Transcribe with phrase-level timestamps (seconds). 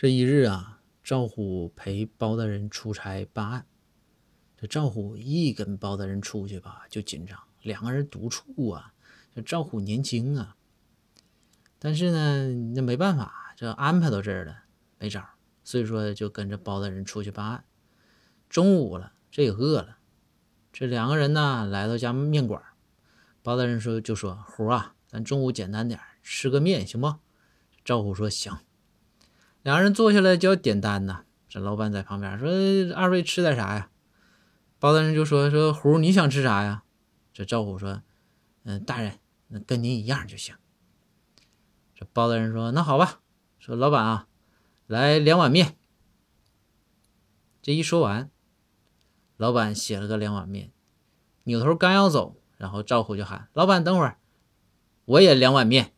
[0.00, 3.66] 这一日啊，赵虎陪包大人出差办案。
[4.56, 7.38] 这赵虎一跟包大人出去吧，就紧张。
[7.60, 8.94] 两个人独处啊，
[9.34, 10.56] 这赵虎年轻啊，
[11.78, 14.62] 但是呢，那没办法，这安排到这儿了，
[14.98, 15.34] 没招儿，
[15.64, 17.62] 所以说就跟着包大人出去办案。
[18.48, 19.98] 中午了，这也饿了，
[20.72, 22.62] 这两个人呢来到家面馆，
[23.42, 27.16] 包大人说就说虎啊，咱中午简单点，吃个面行不？
[27.84, 28.56] 赵虎说行。
[29.62, 31.24] 两个人坐下来就要点单呢。
[31.48, 32.48] 这老板在旁边说
[32.94, 33.90] ：“二位吃点啥呀？”
[34.78, 36.84] 包大人就说：“说胡，你想吃啥呀？”
[37.34, 38.02] 这赵虎说
[38.64, 40.54] ：“嗯，大人，那跟您一样就行。”
[41.94, 43.20] 这包大人说：“那好吧。”
[43.58, 44.26] 说老板啊，
[44.86, 45.76] 来两碗面。
[47.60, 48.30] 这一说完，
[49.36, 50.72] 老板写了个两碗面，
[51.44, 54.18] 扭头刚要走，然后赵虎就喊：“老板，等会儿，
[55.04, 55.92] 我也两碗面。”